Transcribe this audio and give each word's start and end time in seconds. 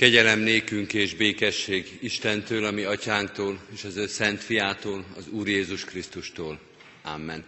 Kegyelem 0.00 0.38
nékünk 0.38 0.92
és 0.92 1.14
békesség 1.14 1.98
Istentől, 2.00 2.64
ami 2.64 2.82
atyánktól, 2.82 3.60
és 3.74 3.84
az 3.84 3.96
ő 3.96 4.06
szent 4.06 4.42
fiától, 4.42 5.04
az 5.16 5.28
Úr 5.28 5.48
Jézus 5.48 5.84
Krisztustól. 5.84 6.60
Amen. 7.02 7.44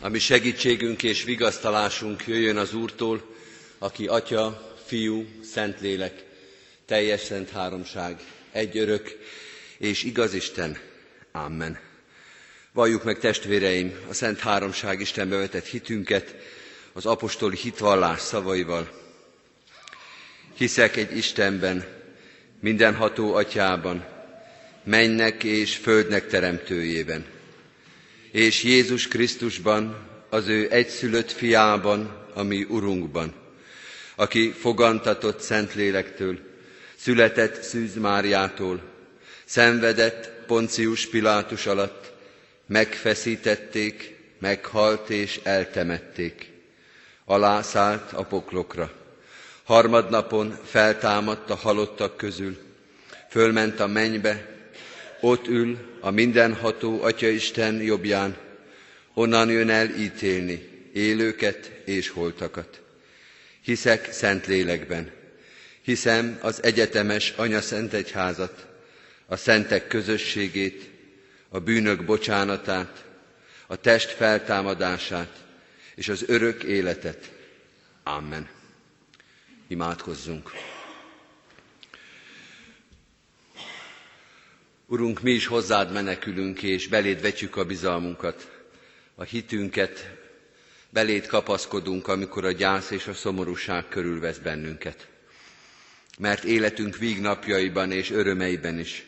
Ami 0.00 0.18
segítségünk 0.18 1.02
és 1.02 1.24
vigasztalásunk 1.24 2.26
jöjjön 2.26 2.56
az 2.56 2.74
Úrtól, 2.74 3.34
aki 3.78 4.06
Atya, 4.06 4.74
Fiú, 4.86 5.26
Szentlélek, 5.42 6.24
teljes 6.86 7.20
szent 7.20 7.50
háromság, 7.50 8.20
egy 8.52 8.78
örök 8.78 9.18
és 9.78 10.02
igaz 10.02 10.34
Isten. 10.34 10.78
Amen. 11.32 11.78
Valljuk 12.72 13.04
meg 13.04 13.18
testvéreim 13.18 13.94
a 14.08 14.14
Szent 14.14 14.38
Háromság 14.38 15.00
Istenbe 15.00 15.36
vetett 15.36 15.66
hitünket 15.66 16.34
az 16.92 17.06
apostoli 17.06 17.56
hitvallás 17.56 18.20
szavaival. 18.20 19.01
Hiszek 20.56 20.96
egy 20.96 21.16
Istenben, 21.16 21.84
mindenható 22.60 23.34
atyában, 23.34 24.04
mennek 24.84 25.44
és 25.44 25.76
földnek 25.76 26.26
teremtőjében, 26.26 27.24
és 28.30 28.62
Jézus 28.62 29.08
Krisztusban, 29.08 30.10
az 30.30 30.48
ő 30.48 30.68
egyszülött 30.70 31.30
fiában, 31.32 32.26
ami 32.34 32.62
Urunkban, 32.68 33.34
aki 34.14 34.50
fogantatott 34.50 35.40
Szentlélektől, 35.40 36.38
született 36.96 37.62
Szűz 37.62 37.94
Máriától, 37.96 38.80
szenvedett 39.44 40.30
Poncius 40.46 41.06
Pilátus 41.06 41.66
alatt, 41.66 42.12
megfeszítették, 42.66 44.16
meghalt 44.38 45.10
és 45.10 45.40
eltemették. 45.42 46.50
Alászállt 47.24 48.12
a 48.12 48.22
poklokra 48.24 49.01
Harmadnapon 49.72 50.58
feltámadt 50.64 51.50
a 51.50 51.54
halottak 51.54 52.16
közül, 52.16 52.58
fölment 53.28 53.80
a 53.80 53.86
mennybe, 53.86 54.46
ott 55.20 55.46
ül 55.46 55.78
a 56.00 56.10
mindenható 56.10 57.02
Atya 57.02 57.28
Isten 57.28 57.82
jobbján, 57.82 58.36
onnan 59.14 59.50
jön 59.50 59.70
el 59.70 59.88
ítélni 59.88 60.68
élőket 60.92 61.70
és 61.84 62.08
holtakat. 62.08 62.80
Hiszek 63.62 64.12
szent 64.12 64.46
lélekben, 64.46 65.10
hiszem 65.82 66.38
az 66.42 66.62
egyetemes 66.62 67.32
Anya 67.36 67.60
Szent 67.60 67.92
Egyházat, 67.92 68.66
a 69.26 69.36
szentek 69.36 69.86
közösségét, 69.86 70.90
a 71.48 71.58
bűnök 71.58 72.04
bocsánatát, 72.04 73.04
a 73.66 73.76
test 73.76 74.10
feltámadását 74.10 75.36
és 75.94 76.08
az 76.08 76.24
örök 76.26 76.62
életet. 76.62 77.30
Amen. 78.02 78.60
Imádkozzunk! 79.72 80.50
Urunk, 84.86 85.20
mi 85.22 85.30
is 85.30 85.46
hozzád 85.46 85.92
menekülünk, 85.92 86.62
és 86.62 86.88
beléd 86.88 87.20
vetjük 87.20 87.56
a 87.56 87.64
bizalmunkat, 87.64 88.64
a 89.14 89.22
hitünket, 89.22 90.10
beléd 90.90 91.26
kapaszkodunk, 91.26 92.08
amikor 92.08 92.44
a 92.44 92.52
gyász 92.52 92.90
és 92.90 93.06
a 93.06 93.14
szomorúság 93.14 93.88
körülvesz 93.88 94.38
bennünket. 94.38 95.08
Mert 96.18 96.44
életünk 96.44 96.96
vígnapjaiban 96.96 97.92
és 97.92 98.10
örömeiben 98.10 98.78
is 98.78 99.04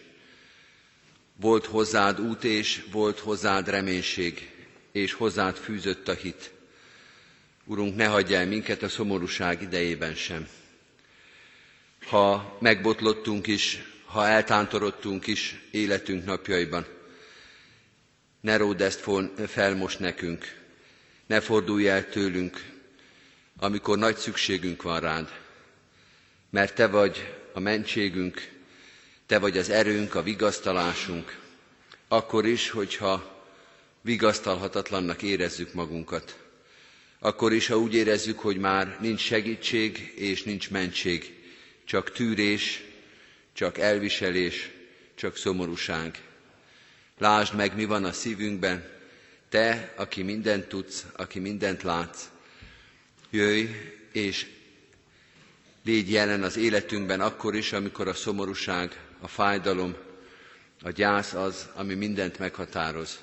volt 1.36 1.66
hozzád 1.66 2.20
út, 2.20 2.44
és 2.44 2.84
volt 2.90 3.18
hozzád 3.18 3.68
reménység, 3.68 4.50
és 4.92 5.12
hozzád 5.12 5.56
fűzött 5.56 6.08
a 6.08 6.14
hit. 6.14 6.52
Urunk, 7.66 7.96
ne 7.96 8.06
hagyj 8.06 8.34
el 8.34 8.46
minket 8.46 8.82
a 8.82 8.88
szomorúság 8.88 9.62
idejében 9.62 10.14
sem. 10.14 10.48
Ha 12.06 12.56
megbotlottunk 12.60 13.46
is, 13.46 13.78
ha 14.04 14.26
eltántorodtunk 14.26 15.26
is 15.26 15.60
életünk 15.70 16.24
napjaiban, 16.24 16.86
ne 18.40 18.56
ród 18.56 18.80
ezt 18.80 19.04
fel 19.46 19.74
most 19.74 19.98
nekünk, 19.98 20.62
ne 21.26 21.40
fordulj 21.40 21.88
el 21.88 22.08
tőlünk, 22.08 22.72
amikor 23.56 23.98
nagy 23.98 24.16
szükségünk 24.16 24.82
van 24.82 25.00
rád, 25.00 25.32
mert 26.50 26.74
Te 26.74 26.86
vagy 26.86 27.34
a 27.52 27.60
mentségünk, 27.60 28.52
Te 29.26 29.38
vagy 29.38 29.58
az 29.58 29.70
erőnk, 29.70 30.14
a 30.14 30.22
vigasztalásunk, 30.22 31.38
akkor 32.08 32.46
is, 32.46 32.70
hogyha 32.70 33.42
vigasztalhatatlannak 34.00 35.22
érezzük 35.22 35.72
magunkat 35.72 36.43
akkor 37.24 37.52
is, 37.52 37.66
ha 37.66 37.78
úgy 37.78 37.94
érezzük, 37.94 38.38
hogy 38.38 38.56
már 38.56 38.98
nincs 39.00 39.20
segítség 39.20 40.12
és 40.16 40.42
nincs 40.42 40.70
mentség, 40.70 41.34
csak 41.84 42.12
tűrés, 42.12 42.82
csak 43.52 43.78
elviselés, 43.78 44.70
csak 45.14 45.36
szomorúság. 45.36 46.22
Lásd 47.18 47.54
meg, 47.54 47.76
mi 47.76 47.84
van 47.84 48.04
a 48.04 48.12
szívünkben, 48.12 48.88
te, 49.48 49.92
aki 49.96 50.22
mindent 50.22 50.66
tudsz, 50.66 51.06
aki 51.16 51.38
mindent 51.38 51.82
látsz. 51.82 52.28
Jöjj, 53.30 53.66
és 54.12 54.46
légy 55.84 56.10
jelen 56.10 56.42
az 56.42 56.56
életünkben 56.56 57.20
akkor 57.20 57.54
is, 57.54 57.72
amikor 57.72 58.08
a 58.08 58.14
szomorúság, 58.14 59.00
a 59.20 59.28
fájdalom, 59.28 59.96
a 60.82 60.90
gyász 60.90 61.32
az, 61.32 61.68
ami 61.74 61.94
mindent 61.94 62.38
meghatároz. 62.38 63.18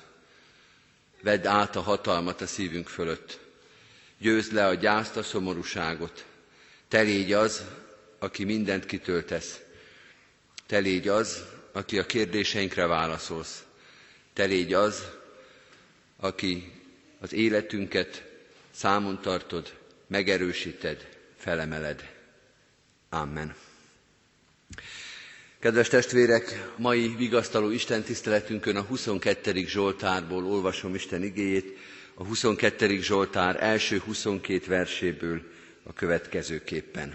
Vedd 1.20 1.46
át 1.46 1.76
a 1.76 1.80
hatalmat 1.80 2.40
a 2.40 2.46
szívünk 2.46 2.88
fölött. 2.88 3.40
Győzd 4.22 4.52
le 4.52 4.66
a 4.66 4.74
gyászt, 4.74 5.16
a 5.16 5.22
szomorúságot. 5.22 6.24
Te 6.88 7.00
légy 7.00 7.32
az, 7.32 7.64
aki 8.18 8.44
mindent 8.44 8.86
kitöltesz. 8.86 9.60
Te 10.66 10.78
légy 10.78 11.08
az, 11.08 11.44
aki 11.72 11.98
a 11.98 12.06
kérdéseinkre 12.06 12.86
válaszolsz. 12.86 13.64
Te 14.32 14.44
légy 14.44 14.72
az, 14.72 15.08
aki 16.16 16.72
az 17.20 17.32
életünket 17.32 18.24
számon 18.70 19.20
tartod, 19.20 19.74
megerősíted, 20.06 21.08
felemeled. 21.36 22.10
Amen. 23.08 23.54
Kedves 25.58 25.88
testvérek, 25.88 26.70
mai 26.76 27.14
vigasztaló 27.16 27.70
Isten 27.70 28.02
tiszteletünkön 28.02 28.76
a 28.76 28.82
22. 28.82 29.66
Zsoltárból 29.66 30.44
olvasom 30.46 30.94
Isten 30.94 31.22
igéjét, 31.22 31.78
a 32.22 32.24
22. 32.24 33.00
Zsoltár 33.02 33.62
első 33.62 33.98
22 33.98 34.66
verséből 34.66 35.42
a 35.82 35.92
következőképpen. 35.92 37.14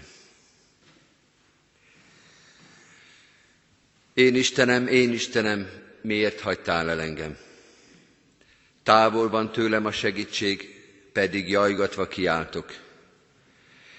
Én 4.14 4.34
Istenem, 4.34 4.86
én 4.86 5.12
Istenem, 5.12 5.70
miért 6.00 6.40
hagytál 6.40 6.90
el 6.90 7.00
engem? 7.00 7.36
Távol 8.82 9.28
van 9.28 9.52
tőlem 9.52 9.86
a 9.86 9.92
segítség, 9.92 10.82
pedig 11.12 11.48
jajgatva 11.48 12.08
kiáltok. 12.08 12.72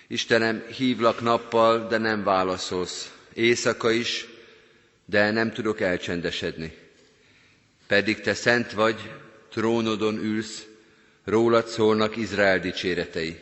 Istenem, 0.08 0.64
hívlak 0.68 1.22
nappal, 1.22 1.88
de 1.88 1.98
nem 1.98 2.24
válaszolsz, 2.24 3.14
éjszaka 3.34 3.92
is, 3.92 4.25
de 5.06 5.31
nem 5.31 5.52
tudok 5.53 5.80
elcsendesedni. 5.81 6.78
Pedig 7.88 8.22
te 8.22 8.34
szent 8.34 8.72
vagy, 8.72 9.12
trónodon 9.50 10.18
ülsz, 10.18 10.64
rólad 11.29 11.67
szólnak 11.67 12.16
Izrael 12.16 12.59
dicséretei. 12.59 13.38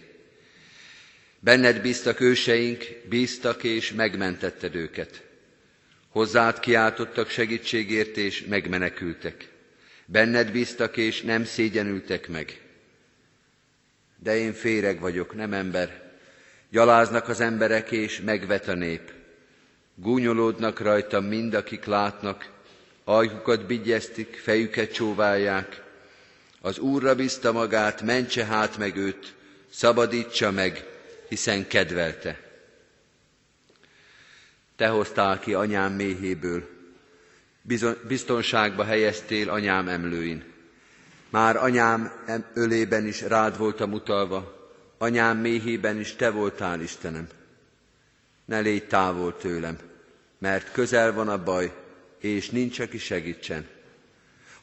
Benned 1.39 1.81
bíztak 1.81 2.19
őseink, 2.19 2.85
bíztak 3.09 3.63
és 3.63 3.91
megmentetted 3.91 4.75
őket. 4.75 5.23
Hozzád 6.09 6.59
kiáltottak 6.59 7.29
segítségért 7.29 8.17
és 8.17 8.45
megmenekültek. 8.45 9.49
Benned 10.05 10.51
bíztak 10.51 10.97
és 10.97 11.21
nem 11.21 11.45
szégyenültek 11.45 12.27
meg. 12.27 12.61
De 14.19 14.37
én 14.37 14.53
féreg 14.53 14.99
vagyok, 14.99 15.35
nem 15.35 15.53
ember. 15.53 16.11
Gyaláznak 16.69 17.27
az 17.29 17.39
emberek 17.39 17.91
és 17.91 18.21
megvet 18.21 18.67
a 18.67 18.73
nép. 18.73 19.11
Gúnyolódnak 19.95 20.79
rajtam 20.79 21.25
mind, 21.25 21.53
akik 21.53 21.85
látnak, 21.85 22.49
ajkukat 23.03 23.65
bigyeztik, 23.65 24.35
fejüket 24.35 24.93
csóválják, 24.93 25.83
az 26.61 26.79
Úrra 26.79 27.15
bízta 27.15 27.51
magát, 27.51 28.01
mentse 28.01 28.45
hát 28.45 28.77
meg 28.77 28.95
őt, 28.95 29.35
szabadítsa 29.69 30.51
meg, 30.51 30.85
hiszen 31.29 31.67
kedvelte. 31.67 32.39
Te 34.75 34.87
hoztál 34.87 35.39
ki 35.39 35.53
anyám 35.53 35.93
méhéből, 35.93 36.69
biztonságba 38.07 38.83
helyeztél 38.83 39.49
anyám 39.49 39.87
emlőin. 39.87 40.43
Már 41.29 41.55
anyám 41.55 42.11
ölében 42.53 43.05
is 43.05 43.21
rád 43.21 43.57
voltam 43.57 43.93
utalva, 43.93 44.69
anyám 44.97 45.37
méhében 45.37 45.99
is 45.99 46.15
te 46.15 46.29
voltál, 46.29 46.81
Istenem. 46.81 47.27
Ne 48.45 48.59
légy 48.59 48.87
távol 48.87 49.37
tőlem, 49.37 49.77
mert 50.37 50.71
közel 50.71 51.13
van 51.13 51.29
a 51.29 51.43
baj, 51.43 51.73
és 52.19 52.49
nincs, 52.49 52.79
aki 52.79 52.97
segítsen. 52.97 53.67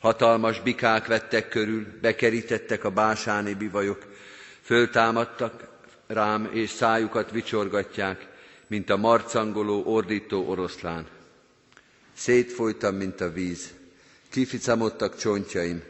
Hatalmas 0.04 0.60
bikák 0.60 1.06
vettek 1.06 1.48
körül, 1.48 1.86
bekerítettek 2.00 2.84
a 2.84 2.90
básáni 2.90 3.54
bivajok, 3.54 4.06
föltámadtak 4.60 5.68
rám, 6.06 6.50
és 6.52 6.70
szájukat 6.70 7.30
vicsorgatják, 7.30 8.26
mint 8.66 8.90
a 8.90 8.96
marcangoló, 8.96 9.82
ordító 9.84 10.48
oroszlán. 10.48 11.06
Szétfolytam, 12.14 12.94
mint 12.94 13.20
a 13.20 13.30
víz, 13.32 13.70
kificamodtak 14.28 15.16
csontjaim, 15.16 15.82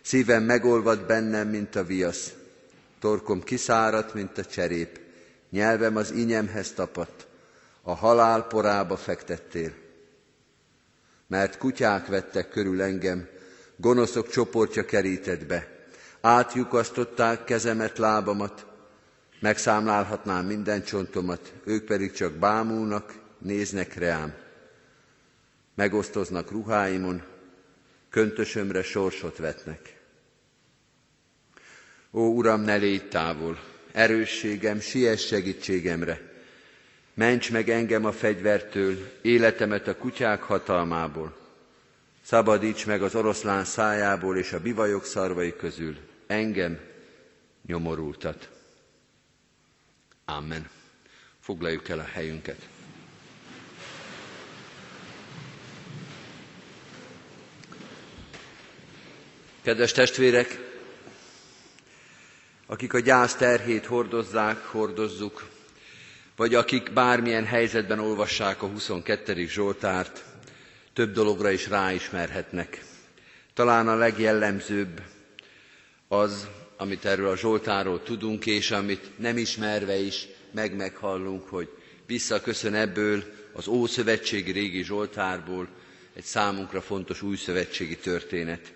szívem 0.00 0.42
megolvad 0.42 1.06
bennem, 1.06 1.48
mint 1.48 1.76
a 1.76 1.84
viasz, 1.84 2.32
torkom 3.00 3.42
kiszáradt, 3.42 4.14
mint 4.14 4.38
a 4.38 4.44
cserép, 4.44 5.00
nyelvem 5.50 5.96
az 5.96 6.10
inyemhez 6.10 6.72
tapadt, 6.72 7.26
a 7.82 7.94
halál 7.94 8.42
porába 8.42 8.96
fektettél. 8.96 9.72
Mert 11.26 11.58
kutyák 11.58 12.06
vettek 12.06 12.48
körül 12.48 12.82
engem, 12.82 13.32
gonoszok 13.76 14.28
csoportja 14.28 14.84
kerített 14.84 15.46
be, 15.46 15.86
átjukasztották 16.20 17.44
kezemet, 17.44 17.98
lábamat, 17.98 18.66
megszámlálhatnám 19.40 20.46
minden 20.46 20.82
csontomat, 20.82 21.52
ők 21.64 21.84
pedig 21.84 22.12
csak 22.12 22.32
bámulnak, 22.32 23.14
néznek 23.38 23.94
reám. 23.94 24.34
Megosztoznak 25.74 26.50
ruháimon, 26.50 27.22
köntösömre 28.10 28.82
sorsot 28.82 29.36
vetnek. 29.36 30.00
Ó, 32.12 32.20
Uram, 32.20 32.60
ne 32.60 32.76
légy 32.76 33.08
távol, 33.08 33.58
erősségem, 33.92 34.80
siess 34.80 35.26
segítségemre. 35.26 36.32
Ments 37.14 37.50
meg 37.50 37.68
engem 37.68 38.04
a 38.04 38.12
fegyvertől, 38.12 38.96
életemet 39.22 39.88
a 39.88 39.96
kutyák 39.96 40.42
hatalmából. 40.42 41.43
Szabadíts 42.24 42.86
meg 42.86 43.02
az 43.02 43.14
oroszlán 43.14 43.64
szájából 43.64 44.36
és 44.36 44.52
a 44.52 44.60
bivajok 44.60 45.04
szarvai 45.04 45.56
közül, 45.56 45.96
engem, 46.26 46.80
nyomorultat. 47.66 48.48
Amen. 50.24 50.68
Foglaljuk 51.40 51.88
el 51.88 51.98
a 51.98 52.04
helyünket. 52.12 52.68
Kedves 59.62 59.92
testvérek, 59.92 60.58
akik 62.66 62.92
a 62.92 62.98
gyász 63.00 63.34
terhét 63.34 63.86
hordozzák, 63.86 64.64
hordozzuk, 64.64 65.48
vagy 66.36 66.54
akik 66.54 66.92
bármilyen 66.92 67.44
helyzetben 67.44 67.98
olvassák 67.98 68.62
a 68.62 68.66
22. 68.66 69.46
Zsoltárt, 69.46 70.33
több 70.94 71.12
dologra 71.12 71.50
is 71.50 71.68
ráismerhetnek. 71.68 72.84
Talán 73.54 73.88
a 73.88 73.94
legjellemzőbb 73.96 75.02
az, 76.08 76.48
amit 76.76 77.04
erről 77.04 77.28
a 77.28 77.36
Zsoltáról 77.36 78.02
tudunk, 78.02 78.46
és 78.46 78.70
amit 78.70 79.18
nem 79.18 79.36
ismerve 79.36 79.96
is 79.96 80.26
meg-meghallunk, 80.52 81.48
hogy 81.48 81.68
visszaköszön 82.06 82.74
ebből 82.74 83.24
az 83.52 83.66
Ószövetségi 83.66 84.52
régi 84.52 84.84
Zsoltárból 84.84 85.68
egy 86.14 86.24
számunkra 86.24 86.80
fontos 86.80 87.22
újszövetségi 87.22 87.96
történet. 87.96 88.72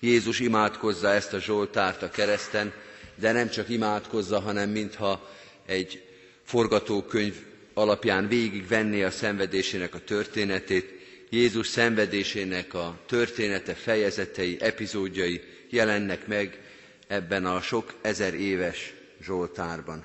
Jézus 0.00 0.40
imádkozza 0.40 1.08
ezt 1.08 1.32
a 1.32 1.40
Zsoltárt 1.40 2.02
a 2.02 2.10
kereszten, 2.10 2.72
de 3.14 3.32
nem 3.32 3.50
csak 3.50 3.68
imádkozza, 3.68 4.40
hanem 4.40 4.70
mintha 4.70 5.30
egy 5.66 6.02
forgatókönyv 6.44 7.34
alapján 7.74 8.28
végigvenné 8.28 9.02
a 9.02 9.10
szenvedésének 9.10 9.94
a 9.94 10.04
történetét, 10.04 11.03
Jézus 11.34 11.66
szenvedésének 11.66 12.74
a 12.74 12.98
története, 13.06 13.74
fejezetei, 13.74 14.56
epizódjai 14.60 15.40
jelennek 15.70 16.26
meg 16.26 16.60
ebben 17.06 17.46
a 17.46 17.60
sok 17.60 17.94
ezer 18.00 18.34
éves 18.34 18.94
Zsoltárban. 19.22 20.04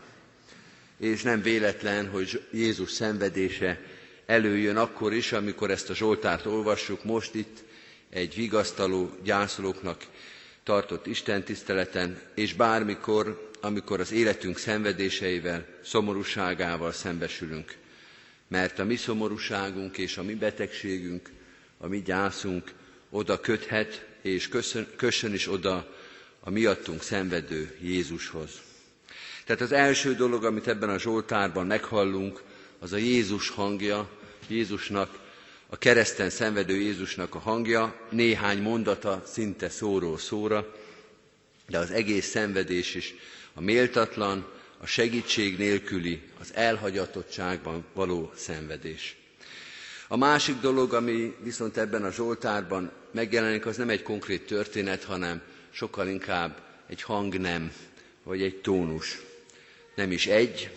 És 0.97 1.21
nem 1.21 1.41
véletlen, 1.41 2.09
hogy 2.09 2.43
Jézus 2.51 2.91
szenvedése 2.91 3.81
előjön 4.25 4.77
akkor 4.77 5.13
is, 5.13 5.31
amikor 5.31 5.71
ezt 5.71 5.89
a 5.89 5.95
Zsoltárt 5.95 6.45
olvassuk, 6.45 7.03
most 7.03 7.35
itt 7.35 7.63
egy 8.09 8.35
vigasztaló 8.35 9.11
gyászolóknak 9.23 10.05
tartott 10.63 11.07
Isten 11.07 11.43
tiszteleten, 11.43 12.21
és 12.35 12.53
bármikor, 12.53 13.49
amikor 13.61 13.99
az 13.99 14.11
életünk 14.11 14.57
szenvedéseivel, 14.57 15.65
szomorúságával 15.83 16.91
szembesülünk. 16.91 17.75
Mert 18.49 18.79
a 18.79 18.83
mi 18.83 18.95
szomorúságunk 18.95 19.97
és 19.97 20.17
a 20.17 20.23
mi 20.23 20.33
betegségünk, 20.35 21.29
a 21.77 21.87
mi 21.87 22.01
gyászunk 22.01 22.73
oda 23.09 23.39
köthet, 23.39 24.05
és 24.21 24.47
köszön, 24.47 24.87
kössön 24.95 25.33
is 25.33 25.47
oda 25.47 25.95
a 26.39 26.49
miattunk 26.49 27.01
szenvedő 27.01 27.77
Jézushoz. 27.81 28.61
Tehát 29.45 29.61
az 29.61 29.71
első 29.71 30.15
dolog, 30.15 30.43
amit 30.45 30.67
ebben 30.67 30.89
a 30.89 30.99
Zsoltárban 30.99 31.65
meghallunk, 31.65 32.43
az 32.79 32.93
a 32.93 32.97
Jézus 32.97 33.49
hangja, 33.49 34.09
Jézusnak, 34.47 35.19
a 35.69 35.77
kereszten 35.77 36.29
szenvedő 36.29 36.75
Jézusnak 36.75 37.35
a 37.35 37.39
hangja, 37.39 38.07
néhány 38.09 38.61
mondata 38.61 39.23
szinte 39.25 39.69
szóról 39.69 40.17
szóra, 40.17 40.75
de 41.67 41.77
az 41.77 41.91
egész 41.91 42.29
szenvedés 42.29 42.95
is 42.95 43.13
a 43.53 43.61
méltatlan, 43.61 44.58
a 44.81 44.85
segítség 44.85 45.57
nélküli, 45.57 46.21
az 46.39 46.51
elhagyatottságban 46.53 47.85
való 47.93 48.31
szenvedés. 48.35 49.17
A 50.07 50.17
másik 50.17 50.59
dolog, 50.59 50.93
ami 50.93 51.35
viszont 51.43 51.77
ebben 51.77 52.03
a 52.03 52.11
Zsoltárban 52.11 52.91
megjelenik, 53.11 53.65
az 53.65 53.77
nem 53.77 53.89
egy 53.89 54.03
konkrét 54.03 54.45
történet, 54.45 55.03
hanem 55.03 55.41
sokkal 55.69 56.07
inkább 56.07 56.61
egy 56.87 57.01
hangnem, 57.01 57.71
vagy 58.23 58.41
egy 58.41 58.55
tónus. 58.55 59.21
Nem 59.95 60.11
is 60.11 60.27
egy. 60.27 60.69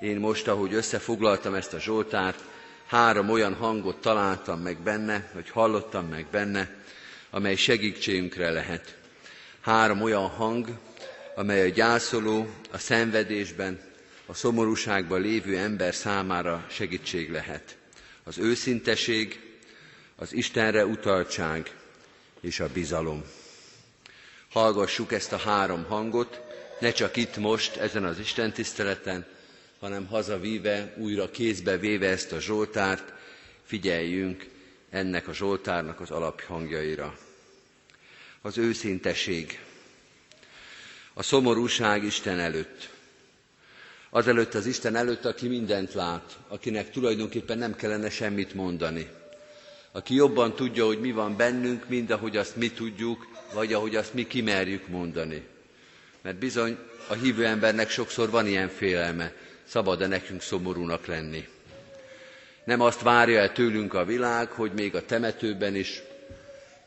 Én 0.00 0.16
most, 0.16 0.48
ahogy 0.48 0.74
összefoglaltam 0.74 1.54
ezt 1.54 1.72
a 1.72 1.80
Zsoltárt, 1.80 2.44
három 2.86 3.30
olyan 3.30 3.54
hangot 3.54 4.00
találtam 4.00 4.60
meg 4.60 4.78
benne, 4.78 5.30
vagy 5.34 5.50
hallottam 5.50 6.08
meg 6.08 6.26
benne, 6.30 6.76
amely 7.30 7.56
segítségünkre 7.56 8.50
lehet. 8.50 8.96
Három 9.60 10.02
olyan 10.02 10.28
hang, 10.28 10.68
amely 11.34 11.60
a 11.62 11.68
gyászoló, 11.68 12.48
a 12.70 12.78
szenvedésben, 12.78 13.80
a 14.26 14.34
szomorúságban 14.34 15.20
lévő 15.20 15.56
ember 15.58 15.94
számára 15.94 16.66
segítség 16.70 17.30
lehet. 17.30 17.76
Az 18.24 18.38
őszinteség, 18.38 19.40
az 20.16 20.32
Istenre 20.32 20.86
utaltság 20.86 21.76
és 22.40 22.60
a 22.60 22.68
bizalom. 22.72 23.22
Hallgassuk 24.50 25.12
ezt 25.12 25.32
a 25.32 25.36
három 25.36 25.84
hangot, 25.84 26.40
ne 26.80 26.92
csak 26.92 27.16
itt 27.16 27.36
most, 27.36 27.76
ezen 27.76 28.04
az 28.04 28.18
Isten 28.18 28.52
tiszteleten, 28.52 29.26
hanem 29.80 30.06
hazavíve, 30.06 30.94
újra 30.96 31.30
kézbe 31.30 31.76
véve 31.78 32.08
ezt 32.08 32.32
a 32.32 32.40
Zsoltárt, 32.40 33.12
figyeljünk 33.64 34.46
ennek 34.90 35.28
a 35.28 35.32
Zsoltárnak 35.34 36.00
az 36.00 36.10
alaphangjaira. 36.10 37.18
Az 38.42 38.58
őszinteség, 38.58 39.58
a 41.14 41.22
szomorúság 41.22 42.04
Isten 42.04 42.38
előtt. 42.38 42.88
Azelőtt 44.10 44.54
az 44.54 44.66
Isten 44.66 44.96
előtt, 44.96 45.24
aki 45.24 45.48
mindent 45.48 45.94
lát, 45.94 46.38
akinek 46.48 46.90
tulajdonképpen 46.90 47.58
nem 47.58 47.76
kellene 47.76 48.10
semmit 48.10 48.54
mondani. 48.54 49.08
Aki 49.92 50.14
jobban 50.14 50.54
tudja, 50.54 50.86
hogy 50.86 51.00
mi 51.00 51.12
van 51.12 51.36
bennünk, 51.36 51.88
mint 51.88 52.10
ahogy 52.10 52.36
azt 52.36 52.56
mi 52.56 52.70
tudjuk, 52.70 53.26
vagy 53.54 53.72
ahogy 53.72 53.96
azt 53.96 54.14
mi 54.14 54.26
kimerjük 54.26 54.88
mondani. 54.88 55.42
Mert 56.22 56.36
bizony 56.38 56.78
a 57.08 57.14
hívő 57.14 57.46
embernek 57.46 57.90
sokszor 57.90 58.30
van 58.30 58.46
ilyen 58.46 58.68
félelme, 58.68 59.32
szabad-e 59.64 60.06
nekünk 60.06 60.42
szomorúnak 60.42 61.06
lenni. 61.06 61.48
Nem 62.64 62.80
azt 62.80 63.02
várja 63.02 63.40
el 63.40 63.52
tőlünk 63.52 63.94
a 63.94 64.04
világ, 64.04 64.50
hogy 64.50 64.72
még 64.72 64.94
a 64.94 65.04
temetőben 65.04 65.74
is, 65.74 66.02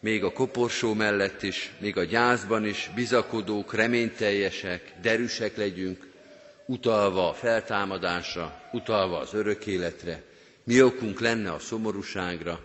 még 0.05 0.23
a 0.23 0.31
koporsó 0.31 0.93
mellett 0.93 1.43
is, 1.43 1.71
még 1.79 1.97
a 1.97 2.03
gyászban 2.03 2.65
is 2.65 2.89
bizakodók, 2.95 3.73
reményteljesek, 3.73 4.93
derűsek 5.01 5.57
legyünk, 5.57 6.07
utalva 6.65 7.29
a 7.29 7.33
feltámadásra, 7.33 8.61
utalva 8.71 9.19
az 9.19 9.33
örök 9.33 9.65
életre. 9.65 10.23
Mi 10.63 10.81
okunk 10.81 11.19
lenne 11.19 11.51
a 11.51 11.59
szomorúságra? 11.59 12.59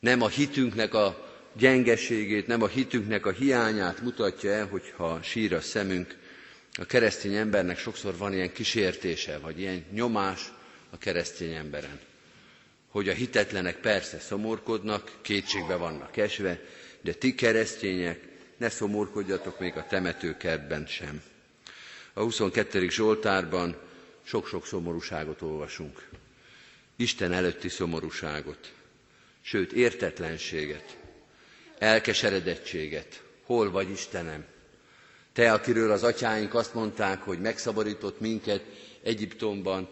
Nem 0.00 0.22
a 0.22 0.28
hitünknek 0.28 0.94
a 0.94 1.28
gyengeségét, 1.56 2.46
nem 2.46 2.62
a 2.62 2.68
hitünknek 2.68 3.26
a 3.26 3.30
hiányát 3.30 4.00
mutatja 4.00 4.50
el, 4.50 4.66
hogyha 4.66 5.22
sír 5.22 5.54
a 5.54 5.60
szemünk. 5.60 6.16
A 6.72 6.84
keresztény 6.84 7.34
embernek 7.34 7.78
sokszor 7.78 8.16
van 8.16 8.32
ilyen 8.32 8.52
kísértése, 8.52 9.38
vagy 9.38 9.60
ilyen 9.60 9.84
nyomás 9.90 10.52
a 10.90 10.98
keresztény 10.98 11.54
emberen. 11.54 11.98
Hogy 12.92 13.08
a 13.08 13.12
hitetlenek 13.12 13.76
persze 13.76 14.18
szomorkodnak, 14.18 15.12
kétségbe 15.22 15.76
vannak 15.76 16.16
esve, 16.16 16.60
de 17.00 17.12
ti 17.12 17.34
keresztények, 17.34 18.20
ne 18.56 18.68
szomorkodjatok 18.68 19.58
még 19.58 19.76
a 19.76 19.86
temetőkertben 19.86 20.86
sem. 20.86 21.22
A 22.12 22.20
22. 22.20 22.88
Zsoltárban 22.88 23.76
sok-sok 24.22 24.66
szomorúságot 24.66 25.42
olvasunk. 25.42 26.08
Isten 26.96 27.32
előtti 27.32 27.68
szomorúságot, 27.68 28.72
sőt 29.40 29.72
értetlenséget, 29.72 30.96
elkeseredettséget. 31.78 33.22
Hol 33.44 33.70
vagy 33.70 33.90
Istenem? 33.90 34.44
Te, 35.32 35.52
akiről 35.52 35.90
az 35.90 36.02
atyáink 36.02 36.54
azt 36.54 36.74
mondták, 36.74 37.22
hogy 37.22 37.38
megszabadított 37.40 38.20
minket 38.20 38.62
Egyiptomban, 39.02 39.88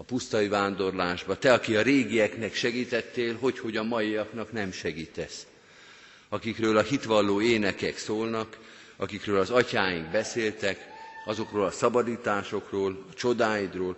a 0.00 0.02
pusztai 0.02 0.48
vándorlásba, 0.48 1.38
te, 1.38 1.52
aki 1.52 1.76
a 1.76 1.82
régieknek 1.82 2.54
segítettél, 2.54 3.36
hogy, 3.40 3.58
hogy 3.58 3.76
a 3.76 3.82
maiaknak 3.82 4.52
nem 4.52 4.72
segítesz. 4.72 5.46
Akikről 6.28 6.76
a 6.76 6.82
hitvalló 6.82 7.40
énekek 7.40 7.98
szólnak, 7.98 8.58
akikről 8.96 9.38
az 9.40 9.50
atyáink 9.50 10.10
beszéltek, 10.10 10.88
azokról 11.24 11.64
a 11.64 11.70
szabadításokról, 11.70 13.04
a 13.10 13.14
csodáidról. 13.14 13.96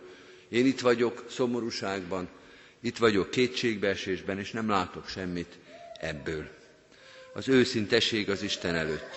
Én 0.49 0.67
itt 0.67 0.81
vagyok 0.81 1.25
szomorúságban, 1.31 2.29
itt 2.81 2.99
vagyok 2.99 3.31
kétségbeesésben, 3.31 4.39
és 4.39 4.51
nem 4.51 4.69
látok 4.69 5.09
semmit 5.09 5.59
ebből. 6.01 6.49
Az 7.33 7.49
őszinteség 7.49 8.31
az 8.31 8.43
Isten 8.43 8.75
előtt. 8.75 9.11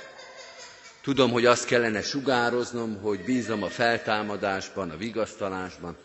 Tudom, 1.01 1.31
hogy 1.31 1.45
azt 1.45 1.65
kellene 1.65 2.01
sugároznom, 2.01 3.01
hogy 3.01 3.19
bízom 3.19 3.63
a 3.63 3.69
feltámadásban, 3.69 4.89
a 4.89 4.97
vigasztalásban. 4.97 5.97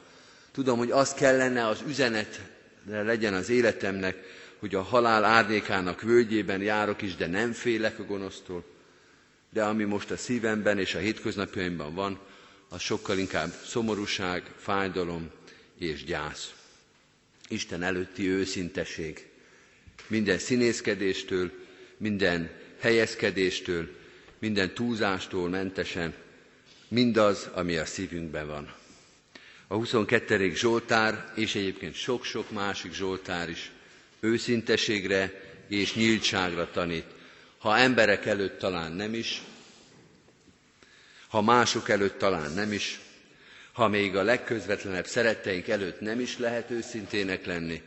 Tudom, 0.61 0.79
hogy 0.79 0.91
az 0.91 1.15
kellene 1.15 1.67
az 1.67 1.83
üzenet 1.89 2.41
legyen 2.87 3.35
az 3.35 3.49
életemnek, 3.49 4.17
hogy 4.59 4.75
a 4.75 4.83
halál 4.83 5.25
árnyékának 5.25 6.03
völgyében 6.03 6.63
járok 6.63 7.03
is, 7.03 7.17
de 7.17 7.27
nem 7.27 7.53
félek 7.53 7.99
a 7.99 8.05
gonosztól. 8.05 8.65
De 9.53 9.65
ami 9.65 9.85
most 9.85 10.11
a 10.11 10.17
szívemben 10.17 10.79
és 10.79 10.95
a 10.95 10.99
hétköznapjaimban 10.99 11.95
van, 11.95 12.19
az 12.69 12.81
sokkal 12.81 13.19
inkább 13.19 13.53
szomorúság, 13.65 14.43
fájdalom 14.57 15.31
és 15.79 16.05
gyász. 16.05 16.55
Isten 17.49 17.83
előtti 17.83 18.29
őszinteség. 18.29 19.29
Minden 20.07 20.39
színészkedéstől, 20.39 21.51
minden 21.97 22.51
helyezkedéstől, 22.79 23.89
minden 24.39 24.75
túlzástól 24.75 25.49
mentesen, 25.49 26.15
mindaz, 26.89 27.49
ami 27.55 27.77
a 27.77 27.85
szívünkben 27.85 28.47
van. 28.47 28.79
A 29.73 29.75
22. 29.75 30.55
Zsoltár, 30.55 31.33
és 31.35 31.55
egyébként 31.55 31.95
sok-sok 31.95 32.51
másik 32.51 32.93
Zsoltár 32.93 33.49
is 33.49 33.71
őszinteségre 34.21 35.33
és 35.69 35.95
nyíltságra 35.95 36.71
tanít. 36.71 37.05
Ha 37.59 37.77
emberek 37.77 38.27
előtt 38.27 38.59
talán 38.59 38.93
nem 38.93 39.15
is, 39.15 39.43
ha 41.29 41.41
mások 41.43 41.89
előtt 41.89 42.19
talán 42.19 42.53
nem 42.53 42.73
is, 42.73 43.01
ha 43.73 43.89
még 43.89 44.17
a 44.17 44.23
legközvetlenebb 44.23 45.07
szeretteink 45.07 45.69
előtt 45.69 46.01
nem 46.01 46.21
is 46.21 46.39
lehet 46.39 46.71
őszintének 46.71 47.47
lenni, 47.47 47.83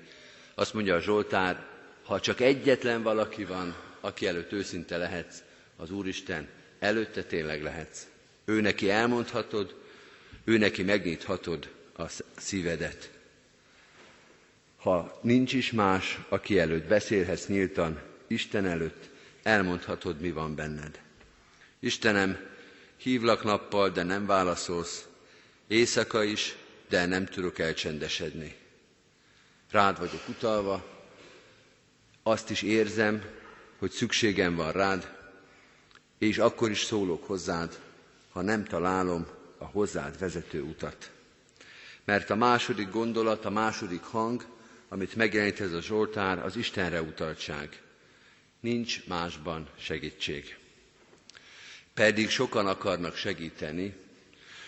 azt 0.56 0.74
mondja 0.74 0.96
a 0.96 1.02
Zsoltár, 1.02 1.66
ha 2.04 2.20
csak 2.20 2.40
egyetlen 2.42 3.04
valaki 3.04 3.46
van, 3.46 3.76
aki 4.02 4.28
előtt 4.28 4.52
őszinte 4.52 4.98
lehetsz, 4.98 5.38
az 5.78 5.92
Úristen, 5.92 6.48
előtte 6.80 7.24
tényleg 7.24 7.64
lehetsz. 7.64 8.08
Ő 8.46 8.62
neki 8.62 8.90
elmondhatod, 8.90 9.82
ő 10.44 10.58
neki 10.58 10.84
megnyithatod 10.84 11.72
a 11.98 12.04
szívedet. 12.38 13.12
Ha 14.78 15.20
nincs 15.22 15.54
is 15.54 15.72
más, 15.72 16.20
aki 16.30 16.60
előtt 16.60 16.88
beszélhetsz 16.88 17.48
nyíltan, 17.48 18.02
Isten 18.28 18.66
előtt, 18.66 19.10
elmondhatod, 19.44 20.20
mi 20.20 20.32
van 20.32 20.56
benned. 20.56 21.02
Istenem, 21.80 22.38
hívlak 22.98 23.44
nappal, 23.44 23.90
de 23.90 24.04
nem 24.04 24.26
válaszolsz, 24.26 25.08
éjszaka 25.68 26.24
is, 26.24 26.56
de 26.90 27.06
nem 27.06 27.26
tudok 27.26 27.60
elcsendesedni. 27.60 28.56
Rád 29.72 30.00
vagyok 30.00 30.28
utalva, 30.28 30.94
azt 32.24 32.50
is 32.50 32.62
érzem, 32.62 33.24
hogy 33.78 33.92
szükségem 33.92 34.56
van 34.56 34.72
rád, 34.72 35.18
és 36.18 36.38
akkor 36.38 36.72
is 36.72 36.82
szólok 36.84 37.24
hozzád, 37.28 37.80
ha 38.32 38.42
nem 38.42 38.64
találom 38.64 39.28
a 39.64 39.70
hozzád 39.72 40.20
vezető 40.20 40.62
utat. 40.62 41.12
Mert 42.04 42.30
a 42.30 42.36
második 42.36 42.90
gondolat, 42.90 43.46
a 43.46 43.50
második 43.50 44.02
hang, 44.02 44.46
amit 44.90 45.16
megjelent 45.16 45.60
ez 45.60 45.72
a 45.72 45.82
Zsoltár, 45.82 46.40
az 46.46 46.56
Istenre 46.56 47.02
utaltság. 47.02 47.82
Nincs 48.60 49.08
másban 49.08 49.68
segítség. 49.80 50.58
Pedig 51.94 52.30
sokan 52.30 52.68
akarnak 52.68 53.16
segíteni, 53.16 53.96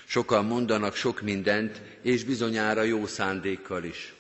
sokan 0.06 0.46
mondanak 0.46 0.96
sok 0.96 1.22
mindent, 1.22 1.82
és 2.02 2.24
bizonyára 2.24 2.82
jó 2.84 3.06
szándékkal 3.08 3.84
is. 3.84 4.14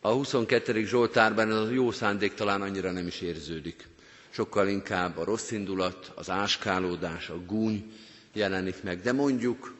A 0.00 0.08
22. 0.12 0.84
Zsoltárban 0.84 1.50
ez 1.50 1.56
a 1.56 1.70
jó 1.70 1.90
szándék 1.90 2.34
talán 2.34 2.62
annyira 2.62 2.90
nem 2.90 3.06
is 3.06 3.20
érződik. 3.20 3.88
Sokkal 4.30 4.68
inkább 4.68 5.16
a 5.18 5.24
rossz 5.24 5.50
indulat, 5.50 6.12
az 6.14 6.30
áskálódás, 6.30 7.28
a 7.28 7.44
gúny 7.44 7.92
jelenik 8.32 8.82
meg. 8.82 9.00
De 9.00 9.12
mondjuk, 9.12 9.74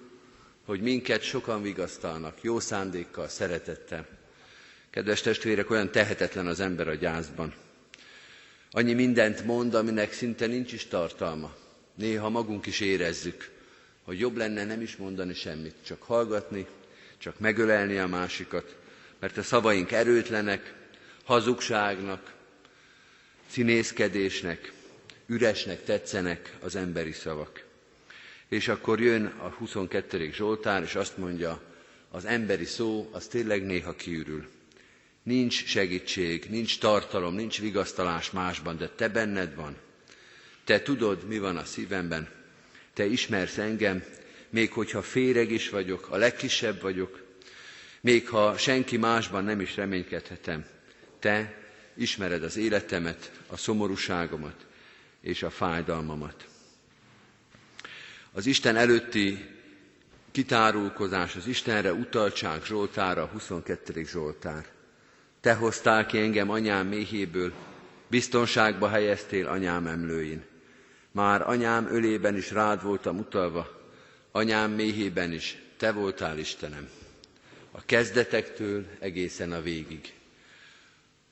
hogy 0.65 0.81
minket 0.81 1.23
sokan 1.23 1.63
vigasztalnak, 1.63 2.43
jó 2.43 2.61
szándékkal, 2.61 3.29
szeretettel. 3.29 4.07
Kedves 4.91 5.21
testvérek, 5.21 5.71
olyan 5.71 5.91
tehetetlen 5.91 6.47
az 6.47 6.61
ember 6.61 6.89
a 6.89 6.95
gyászban. 6.95 7.55
Annyi 8.71 8.93
mindent 8.93 9.45
mond, 9.45 9.75
aminek 9.75 10.13
szinte 10.13 10.47
nincs 10.47 10.73
is 10.73 10.87
tartalma. 10.87 11.55
Néha 11.95 12.29
magunk 12.29 12.67
is 12.67 12.81
érezzük, 12.81 13.51
hogy 14.05 14.19
jobb 14.19 14.37
lenne 14.37 14.65
nem 14.65 14.81
is 14.81 14.97
mondani 14.97 15.35
semmit, 15.35 15.75
csak 15.87 16.03
hallgatni, 16.03 16.67
csak 17.19 17.39
megölelni 17.39 17.99
a 17.99 18.07
másikat, 18.07 18.77
mert 19.19 19.37
a 19.37 19.43
szavaink 19.43 19.93
erőtlenek, 19.93 20.75
hazugságnak, 21.25 22.33
színészkedésnek, 23.51 24.73
üresnek 25.27 25.85
tetszenek 25.85 26.57
az 26.61 26.77
emberi 26.77 27.13
szavak. 27.13 27.65
És 28.53 28.69
akkor 28.69 29.01
jön 29.01 29.27
a 29.27 29.49
22. 29.49 30.31
Zsoltár, 30.33 30.83
és 30.83 30.95
azt 30.95 31.17
mondja, 31.17 31.61
az 32.11 32.25
emberi 32.25 32.65
szó 32.65 33.09
az 33.13 33.27
tényleg 33.27 33.67
néha 33.67 33.95
kiürül. 33.95 34.49
Nincs 35.23 35.65
segítség, 35.65 36.47
nincs 36.51 36.79
tartalom, 36.79 37.35
nincs 37.35 37.61
vigasztalás 37.61 38.31
másban, 38.31 38.77
de 38.77 38.89
te 38.89 39.09
benned 39.09 39.55
van. 39.55 39.77
Te 40.65 40.83
tudod, 40.83 41.27
mi 41.27 41.39
van 41.39 41.57
a 41.57 41.65
szívemben. 41.65 42.29
Te 42.93 43.07
ismersz 43.07 43.59
engem, 43.59 44.05
még 44.51 44.73
hogyha 44.73 45.03
féreg 45.03 45.51
is 45.51 45.69
vagyok, 45.69 46.09
a 46.11 46.17
legkisebb 46.17 46.81
vagyok, 46.81 47.23
még 48.01 48.29
ha 48.29 48.57
senki 48.57 48.97
másban 48.97 49.45
nem 49.45 49.61
is 49.61 49.77
reménykedhetem. 49.77 50.65
Te 51.19 51.63
ismered 51.95 52.43
az 52.43 52.57
életemet, 52.57 53.33
a 53.47 53.57
szomorúságomat 53.57 54.67
és 55.21 55.43
a 55.43 55.51
fájdalmamat. 55.51 56.51
Az 58.35 58.47
Isten 58.47 58.77
előtti 58.77 59.49
kitárulkozás, 60.31 61.37
az 61.37 61.47
Istenre 61.47 61.93
utaltság 61.93 62.65
Zsoltára, 62.65 63.27
22. 63.27 64.05
Zsoltár. 64.05 64.67
Te 65.41 65.55
hoztál 65.55 66.07
ki 66.07 66.19
engem 66.19 66.51
anyám 66.51 66.87
méhéből, 66.87 67.53
biztonságba 68.09 68.89
helyeztél 68.89 69.47
anyám 69.47 69.87
emlőin. 69.87 70.45
Már 71.11 71.43
anyám 71.49 71.87
ölében 71.87 72.37
is 72.37 72.51
rád 72.51 72.83
voltam 72.83 73.19
utalva, 73.19 73.81
anyám 74.31 74.71
méhében 74.73 75.33
is, 75.33 75.63
te 75.77 75.93
voltál 75.93 76.39
Istenem. 76.39 76.89
A 77.71 77.85
kezdetektől 77.85 78.87
egészen 78.99 79.53
a 79.53 79.61
végig. 79.61 80.13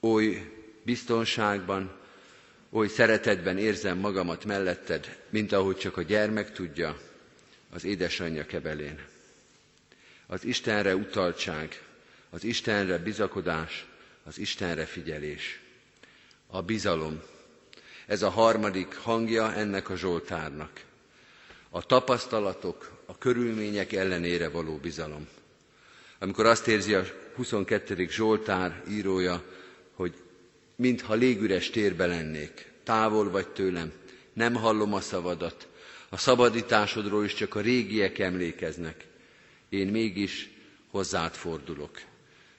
Oly 0.00 0.52
biztonságban, 0.82 1.99
oly 2.70 2.88
szeretetben 2.88 3.58
érzem 3.58 3.98
magamat 3.98 4.44
melletted, 4.44 5.18
mint 5.28 5.52
ahogy 5.52 5.76
csak 5.76 5.96
a 5.96 6.02
gyermek 6.02 6.52
tudja 6.52 6.98
az 7.70 7.84
édesanyja 7.84 8.46
kebelén. 8.46 9.00
Az 10.26 10.44
Istenre 10.44 10.96
utaltság, 10.96 11.82
az 12.30 12.44
Istenre 12.44 12.98
bizakodás, 12.98 13.86
az 14.24 14.38
Istenre 14.38 14.84
figyelés. 14.84 15.60
A 16.46 16.62
bizalom. 16.62 17.22
Ez 18.06 18.22
a 18.22 18.28
harmadik 18.30 18.94
hangja 18.96 19.54
ennek 19.54 19.88
a 19.88 19.96
Zsoltárnak. 19.96 20.70
A 21.70 21.86
tapasztalatok, 21.86 23.02
a 23.06 23.18
körülmények 23.18 23.92
ellenére 23.92 24.48
való 24.48 24.76
bizalom. 24.76 25.28
Amikor 26.18 26.46
azt 26.46 26.68
érzi 26.68 26.94
a 26.94 27.04
22. 27.34 28.06
Zsoltár 28.10 28.82
írója, 28.88 29.42
mintha 30.80 31.14
légüres 31.14 31.70
térbe 31.70 32.06
lennék, 32.06 32.72
távol 32.82 33.30
vagy 33.30 33.48
tőlem, 33.48 33.92
nem 34.32 34.54
hallom 34.54 34.94
a 34.94 35.00
szavadat, 35.00 35.68
a 36.08 36.16
szabadításodról 36.16 37.24
is 37.24 37.34
csak 37.34 37.54
a 37.54 37.60
régiek 37.60 38.18
emlékeznek. 38.18 39.06
Én 39.68 39.86
mégis 39.86 40.50
hozzád 40.90 41.32
fordulok, 41.34 42.00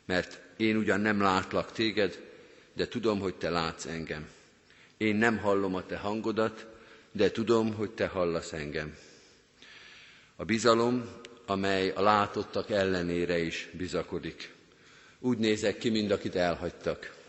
mert 0.05 0.39
én 0.57 0.75
ugyan 0.77 0.99
nem 0.99 1.21
látlak 1.21 1.71
téged, 1.71 2.19
de 2.73 2.87
tudom, 2.87 3.19
hogy 3.19 3.35
te 3.35 3.49
látsz 3.49 3.85
engem. 3.85 4.27
Én 4.97 5.15
nem 5.15 5.37
hallom 5.37 5.75
a 5.75 5.85
te 5.85 5.97
hangodat, 5.97 6.65
de 7.11 7.31
tudom, 7.31 7.73
hogy 7.73 7.91
te 7.91 8.07
hallasz 8.07 8.53
engem. 8.53 8.97
A 10.35 10.45
bizalom, 10.45 11.09
amely 11.45 11.89
a 11.89 12.01
látottak 12.01 12.69
ellenére 12.69 13.37
is 13.39 13.69
bizakodik. 13.73 14.53
Úgy 15.19 15.37
nézek 15.37 15.77
ki, 15.77 15.89
mint 15.89 16.11
akit 16.11 16.35
elhagytak. 16.35 17.19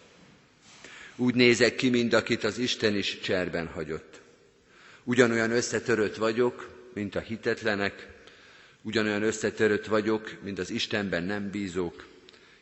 Úgy 1.17 1.35
nézek 1.35 1.75
ki, 1.75 1.89
mint 1.91 2.13
akit 2.13 2.45
az 2.45 2.59
Isten 2.59 2.97
is 2.97 3.19
cserben 3.21 3.67
hagyott. 3.67 4.21
Ugyanolyan 5.05 5.51
összetörött 5.51 6.17
vagyok, 6.17 6.69
mint 6.95 7.15
a 7.15 7.21
hitetlenek, 7.21 8.13
Ugyanolyan 8.85 9.23
összetörött 9.23 9.87
vagyok, 9.87 10.37
mint 10.43 10.59
az 10.59 10.71
Istenben 10.71 11.23
nem 11.25 11.51
bízók, 11.51 12.07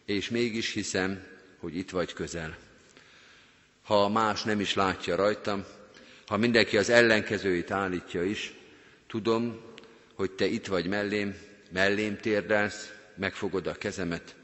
és 0.05 0.29
mégis 0.29 0.73
hiszem, 0.73 1.23
hogy 1.59 1.77
itt 1.77 1.91
vagy 1.91 2.13
közel. 2.13 2.57
Ha 3.83 4.09
más 4.09 4.43
nem 4.43 4.61
is 4.61 4.75
látja 4.75 5.17
rajtam, 5.17 5.65
ha 6.27 6.37
mindenki 6.37 6.77
az 6.77 6.91
ellenkezőit 6.91 7.71
állítja 7.71 8.25
is, 8.25 8.53
tudom, 9.07 9.61
hogy 10.15 10.31
te 10.31 10.47
itt 10.47 10.67
vagy 10.67 10.87
mellém, 10.87 11.37
mellém 11.73 12.17
térdelsz, 12.19 12.93
megfogod 13.17 13.67
a 13.67 13.73
kezemet, 13.75 14.35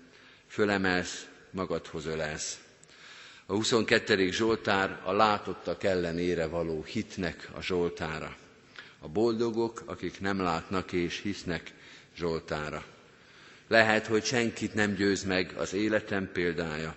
fölemelsz, 0.48 1.26
magadhoz 1.50 2.06
ölelsz. 2.06 2.58
A 3.48 3.52
22. 3.54 4.30
Zsoltár 4.30 5.00
a 5.04 5.12
látottak 5.12 5.84
ellenére 5.84 6.46
való 6.46 6.82
hitnek 6.82 7.48
a 7.52 7.62
Zsoltára. 7.62 8.36
A 8.98 9.08
boldogok, 9.08 9.82
akik 9.84 10.20
nem 10.20 10.40
látnak 10.40 10.92
és 10.92 11.20
hisznek 11.20 11.72
Zsoltára. 12.16 12.84
Lehet, 13.68 14.06
hogy 14.06 14.24
senkit 14.24 14.74
nem 14.74 14.94
győz 14.94 15.24
meg 15.24 15.54
az 15.56 15.72
életem 15.72 16.30
példája. 16.32 16.96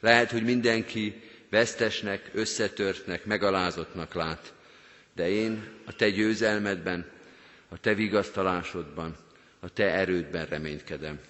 Lehet, 0.00 0.30
hogy 0.30 0.44
mindenki 0.44 1.22
vesztesnek, 1.50 2.30
összetörtnek, 2.32 3.24
megalázottnak 3.24 4.14
lát. 4.14 4.52
De 5.14 5.28
én 5.28 5.68
a 5.84 5.92
te 5.96 6.10
győzelmedben, 6.10 7.10
a 7.68 7.78
te 7.80 7.94
vigasztalásodban, 7.94 9.16
a 9.60 9.68
te 9.68 9.84
erődben 9.84 10.46
reménykedem. 10.46 11.20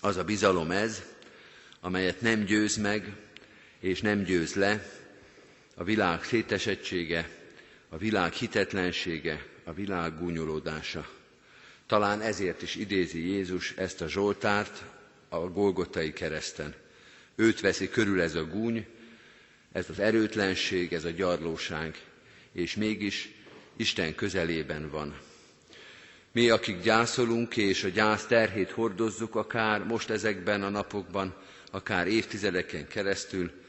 Az 0.00 0.16
a 0.16 0.24
bizalom 0.24 0.70
ez, 0.70 1.02
amelyet 1.80 2.20
nem 2.20 2.44
győz 2.44 2.76
meg, 2.76 3.23
és 3.84 4.00
nem 4.00 4.22
győz 4.22 4.54
le 4.54 4.84
a 5.74 5.84
világ 5.84 6.24
szétesettsége, 6.24 7.28
a 7.88 7.96
világ 7.96 8.32
hitetlensége, 8.32 9.46
a 9.64 9.72
világ 9.72 10.18
gúnyolódása. 10.18 11.08
Talán 11.86 12.20
ezért 12.20 12.62
is 12.62 12.74
idézi 12.74 13.28
Jézus 13.28 13.72
ezt 13.76 14.00
a 14.00 14.08
Zsoltárt 14.08 14.82
a 15.28 15.38
Golgotai 15.38 16.12
kereszten. 16.12 16.74
Őt 17.34 17.60
veszi 17.60 17.88
körül 17.88 18.20
ez 18.20 18.34
a 18.34 18.44
gúny, 18.44 18.86
ez 19.72 19.86
az 19.90 19.98
erőtlenség, 19.98 20.92
ez 20.92 21.04
a 21.04 21.10
gyarlóság, 21.10 22.02
és 22.52 22.74
mégis 22.74 23.32
Isten 23.76 24.14
közelében 24.14 24.90
van. 24.90 25.18
Mi, 26.32 26.50
akik 26.50 26.80
gyászolunk 26.80 27.56
és 27.56 27.84
a 27.84 27.88
gyász 27.88 28.26
terhét 28.26 28.70
hordozzuk, 28.70 29.34
akár 29.34 29.84
most 29.84 30.10
ezekben 30.10 30.62
a 30.62 30.68
napokban, 30.68 31.34
akár 31.70 32.06
évtizedeken 32.06 32.88
keresztül, 32.88 33.62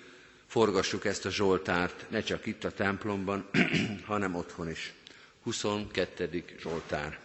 forgassuk 0.48 1.06
ezt 1.06 1.25
a 1.25 1.30
Zsoltárt, 1.32 2.06
ne 2.10 2.22
csak 2.22 2.46
itt 2.46 2.64
a 2.64 2.72
templomban, 2.72 3.50
hanem 4.06 4.36
otthon 4.36 4.70
is. 4.70 4.94
22. 5.44 6.44
Zsoltár. 6.60 7.20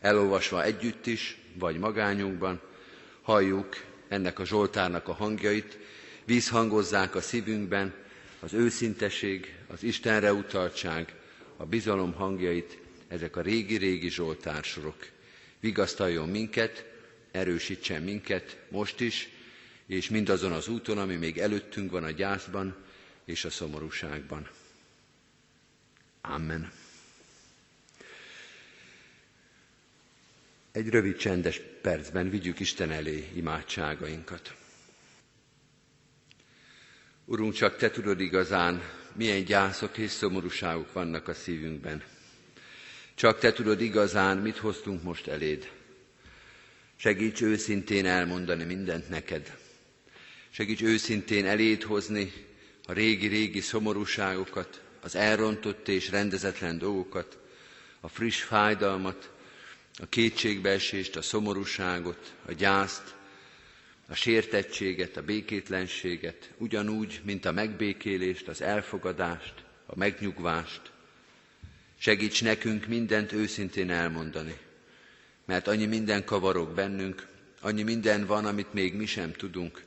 Elolvasva 0.00 0.62
együtt 0.64 1.06
is, 1.06 1.38
vagy 1.58 1.78
magányunkban, 1.78 2.60
halljuk 3.22 3.76
ennek 4.08 4.38
a 4.38 4.44
Zsoltárnak 4.44 5.08
a 5.08 5.12
hangjait, 5.12 5.78
vízhangozzák 6.24 7.14
a 7.14 7.20
szívünkben 7.20 7.94
az 8.40 8.52
őszinteség, 8.52 9.54
az 9.66 9.82
Istenre 9.82 10.32
utaltság, 10.32 11.14
a 11.56 11.64
bizalom 11.64 12.12
hangjait, 12.12 12.78
ezek 13.08 13.36
a 13.36 13.40
régi-régi 13.40 14.10
Zsoltársorok. 14.10 14.96
Vigasztaljon 15.60 16.28
minket, 16.28 16.84
erősítsen 17.30 18.02
minket 18.02 18.58
most 18.68 19.00
is, 19.00 19.28
és 19.86 20.08
mindazon 20.08 20.52
az 20.52 20.68
úton, 20.68 20.98
ami 20.98 21.14
még 21.14 21.38
előttünk 21.38 21.90
van 21.90 22.04
a 22.04 22.10
gyászban 22.10 22.76
és 23.24 23.44
a 23.44 23.50
szomorúságban. 23.50 24.48
Amen. 26.20 26.72
Egy 30.72 30.88
rövid 30.88 31.16
csendes 31.16 31.60
percben 31.82 32.30
vigyük 32.30 32.60
Isten 32.60 32.90
elé 32.90 33.28
imádságainkat. 33.34 34.54
Urunk, 37.24 37.54
csak 37.54 37.76
Te 37.76 37.90
tudod 37.90 38.20
igazán, 38.20 38.82
milyen 39.12 39.44
gyászok 39.44 39.98
és 39.98 40.10
szomorúságok 40.10 40.92
vannak 40.92 41.28
a 41.28 41.34
szívünkben. 41.34 42.02
Csak 43.14 43.38
Te 43.38 43.52
tudod 43.52 43.80
igazán, 43.80 44.36
mit 44.38 44.56
hoztunk 44.56 45.02
most 45.02 45.26
eléd. 45.26 45.70
Segíts 46.96 47.40
őszintén 47.42 48.06
elmondani 48.06 48.64
mindent 48.64 49.08
neked. 49.08 49.65
Segíts 50.56 50.82
őszintén 50.82 51.46
eléd 51.46 51.82
hozni 51.82 52.32
a 52.86 52.92
régi-régi 52.92 53.60
szomorúságokat, 53.60 54.82
az 55.00 55.14
elrontott 55.14 55.88
és 55.88 56.10
rendezetlen 56.10 56.78
dolgokat, 56.78 57.38
a 58.00 58.08
friss 58.08 58.42
fájdalmat, 58.42 59.30
a 59.98 60.06
kétségbeesést, 60.08 61.16
a 61.16 61.22
szomorúságot, 61.22 62.34
a 62.46 62.52
gyászt, 62.52 63.14
a 64.08 64.14
sértettséget, 64.14 65.16
a 65.16 65.22
békétlenséget, 65.22 66.50
ugyanúgy, 66.58 67.20
mint 67.24 67.44
a 67.44 67.52
megbékélést, 67.52 68.48
az 68.48 68.60
elfogadást, 68.62 69.54
a 69.86 69.96
megnyugvást. 69.96 70.82
Segíts 71.98 72.42
nekünk 72.42 72.86
mindent 72.86 73.32
őszintén 73.32 73.90
elmondani, 73.90 74.56
mert 75.44 75.66
annyi 75.66 75.86
minden 75.86 76.24
kavarok 76.24 76.74
bennünk, 76.74 77.26
annyi 77.60 77.82
minden 77.82 78.26
van, 78.26 78.44
amit 78.44 78.72
még 78.72 78.94
mi 78.94 79.06
sem 79.06 79.32
tudunk, 79.32 79.84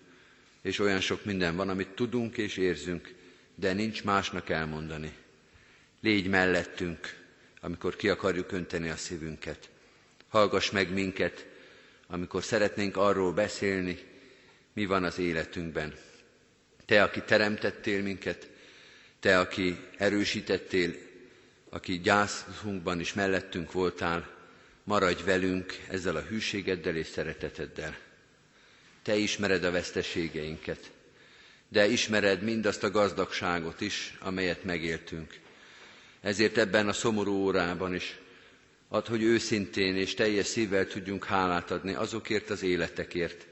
és 0.70 0.80
olyan 0.80 1.00
sok 1.00 1.26
minden 1.26 1.56
van, 1.56 1.70
amit 1.70 1.90
tudunk 1.90 2.38
és 2.38 2.58
érzünk, 2.58 3.14
de 3.56 3.74
nincs 3.74 4.04
másnak 4.04 4.50
elmondani. 4.50 5.14
Légy 6.02 6.28
mellettünk, 6.28 7.18
amikor 7.62 7.96
ki 7.96 8.10
akarjuk 8.10 8.52
önteni 8.52 8.90
a 8.90 8.96
szívünket. 8.96 9.70
Hallgass 10.28 10.70
meg 10.70 10.94
minket, 10.94 11.46
amikor 12.08 12.44
szeretnénk 12.44 12.98
arról 12.98 13.34
beszélni, 13.34 14.00
mi 14.74 14.86
van 14.86 15.04
az 15.04 15.18
életünkben. 15.18 15.94
Te, 16.86 17.04
aki 17.04 17.22
teremtettél 17.22 18.02
minket, 18.02 18.50
Te, 19.20 19.40
aki 19.40 19.78
erősítettél, 19.98 20.96
aki 21.70 22.00
gyászunkban 22.00 23.00
is 23.00 23.14
mellettünk 23.14 23.72
voltál, 23.72 24.30
maradj 24.84 25.24
velünk 25.24 25.74
ezzel 25.90 26.16
a 26.16 26.22
hűségeddel 26.22 26.96
és 26.96 27.08
szereteteddel. 27.08 27.98
Te 29.04 29.16
ismered 29.16 29.64
a 29.64 29.72
veszteségeinket, 29.72 30.92
de 31.68 31.88
ismered 31.88 32.42
mindazt 32.42 32.84
a 32.84 32.92
gazdagságot 32.92 33.82
is, 33.82 34.18
amelyet 34.20 34.64
megéltünk. 34.64 35.40
Ezért 36.22 36.58
ebben 36.58 36.88
a 36.88 36.94
szomorú 36.94 37.34
órában 37.34 37.96
is 37.96 38.18
ad, 38.88 39.08
hogy 39.08 39.24
őszintén 39.24 39.96
és 39.96 40.14
teljes 40.14 40.46
szívvel 40.46 40.88
tudjunk 40.88 41.26
hálát 41.26 41.72
adni 41.72 41.94
azokért 41.94 42.50
az 42.50 42.64
életekért, 42.64 43.46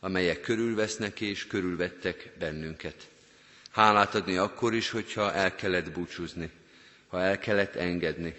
amelyek 0.00 0.40
körülvesznek 0.40 1.20
és 1.20 1.46
körülvettek 1.46 2.30
bennünket. 2.38 3.08
Hálát 3.70 4.14
adni 4.14 4.36
akkor 4.36 4.74
is, 4.74 4.90
hogyha 4.90 5.32
el 5.32 5.54
kellett 5.54 5.90
búcsúzni, 5.92 6.50
ha 7.08 7.22
el 7.22 7.38
kellett 7.38 7.74
engedni, 7.74 8.34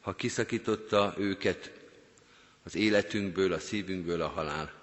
ha 0.00 0.14
kiszakította 0.14 1.14
őket 1.18 1.70
az 2.64 2.74
életünkből, 2.74 3.52
a 3.52 3.58
szívünkből 3.58 4.22
a 4.22 4.28
halál. 4.28 4.79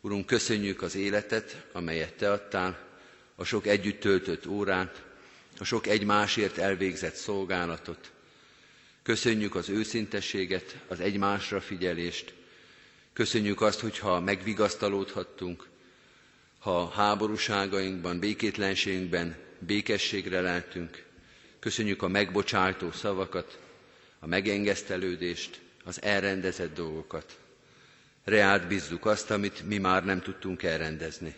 Urunk, 0.00 0.26
köszönjük 0.26 0.82
az 0.82 0.94
életet, 0.94 1.66
amelyet 1.72 2.14
Te 2.14 2.32
adtál, 2.32 2.86
a 3.34 3.44
sok 3.44 3.66
együtt 3.66 4.00
töltött 4.00 4.46
órát, 4.46 5.02
a 5.58 5.64
sok 5.64 5.86
egymásért 5.86 6.58
elvégzett 6.58 7.14
szolgálatot. 7.14 8.12
Köszönjük 9.02 9.54
az 9.54 9.68
őszintességet, 9.68 10.76
az 10.88 11.00
egymásra 11.00 11.60
figyelést, 11.60 12.32
Köszönjük 13.18 13.60
azt, 13.60 13.80
hogyha 13.80 14.20
megvigasztalódhattunk, 14.20 15.66
ha 16.58 16.88
háborúságainkban, 16.88 18.18
békétlenségünkben 18.18 19.36
békességre 19.58 20.40
leltünk. 20.40 21.04
Köszönjük 21.58 22.02
a 22.02 22.08
megbocsátó 22.08 22.90
szavakat, 22.92 23.58
a 24.20 24.26
megengesztelődést, 24.26 25.60
az 25.84 26.02
elrendezett 26.02 26.74
dolgokat. 26.74 27.38
Reált 28.28 28.66
bízzuk 28.66 29.06
azt, 29.06 29.30
amit 29.30 29.66
mi 29.66 29.78
már 29.78 30.04
nem 30.04 30.20
tudtunk 30.20 30.62
elrendezni. 30.62 31.34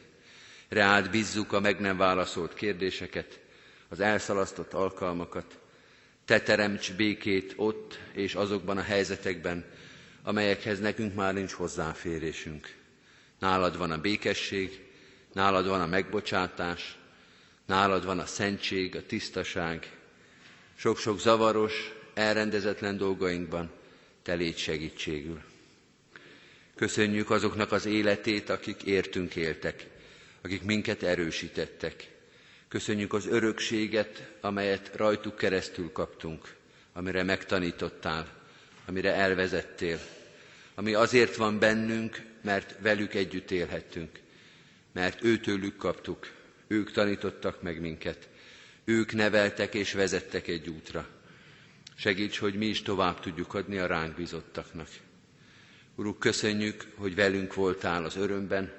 Reált 0.68 1.10
bízzuk 1.10 1.52
a 1.52 1.60
meg 1.60 1.80
nem 1.80 1.96
válaszolt 1.96 2.54
kérdéseket, 2.54 3.40
az 3.88 4.00
elszalasztott 4.00 4.72
alkalmakat. 4.72 5.58
Te 6.24 6.40
teremts 6.40 6.92
békét 6.92 7.52
ott 7.56 7.98
és 8.12 8.34
azokban 8.34 8.76
a 8.76 8.82
helyzetekben, 8.82 9.64
amelyekhez 10.22 10.80
nekünk 10.80 11.14
már 11.14 11.34
nincs 11.34 11.52
hozzáférésünk. 11.52 12.74
Nálad 13.38 13.76
van 13.78 13.90
a 13.90 14.00
békesség, 14.00 14.84
nálad 15.32 15.66
van 15.66 15.80
a 15.80 15.86
megbocsátás, 15.86 16.98
nálad 17.66 18.04
van 18.04 18.18
a 18.18 18.26
szentség, 18.26 18.96
a 18.96 19.06
tisztaság. 19.06 19.96
Sok-sok 20.74 21.20
zavaros, 21.20 21.94
elrendezetlen 22.14 22.96
dolgainkban 22.96 23.70
te 24.22 24.34
légy 24.34 24.58
segítségül. 24.58 25.49
Köszönjük 26.80 27.30
azoknak 27.30 27.72
az 27.72 27.86
életét, 27.86 28.48
akik 28.50 28.82
értünk 28.82 29.36
éltek, 29.36 29.86
akik 30.42 30.62
minket 30.62 31.02
erősítettek. 31.02 32.10
Köszönjük 32.68 33.12
az 33.12 33.26
örökséget, 33.26 34.30
amelyet 34.40 34.96
rajtuk 34.96 35.36
keresztül 35.36 35.92
kaptunk, 35.92 36.54
amire 36.92 37.22
megtanítottál, 37.22 38.28
amire 38.86 39.14
elvezettél. 39.14 40.00
ami 40.74 40.94
azért 40.94 41.36
van 41.36 41.58
bennünk, 41.58 42.22
mert 42.42 42.74
velük 42.78 43.14
együtt 43.14 43.50
élhettünk, 43.50 44.20
mert 44.92 45.24
őtőlük 45.24 45.76
kaptuk, 45.76 46.32
ők 46.66 46.92
tanítottak 46.92 47.62
meg 47.62 47.80
minket, 47.80 48.28
ők 48.84 49.12
neveltek 49.12 49.74
és 49.74 49.92
vezettek 49.92 50.48
egy 50.48 50.68
útra. 50.68 51.08
Segíts, 51.96 52.38
hogy 52.38 52.54
mi 52.54 52.66
is 52.66 52.82
tovább 52.82 53.20
tudjuk 53.20 53.54
adni 53.54 53.78
a 53.78 53.86
ránk 53.86 54.16
bízottaknak. 54.16 54.88
Uruk, 56.00 56.18
köszönjük, 56.18 56.86
hogy 56.96 57.14
velünk 57.14 57.54
voltál 57.54 58.04
az 58.04 58.16
örömben, 58.16 58.72